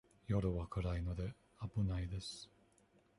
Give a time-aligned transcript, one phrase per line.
[0.25, 2.49] 夜は暗いので、危ないです。